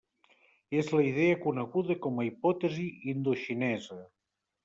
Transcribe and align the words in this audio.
És 0.83 0.87
la 0.93 1.01
idea 1.07 1.35
coneguda 1.43 1.97
com 2.07 2.17
a 2.23 2.27
hipòtesi 2.29 2.87
indoxinesa. 3.13 3.99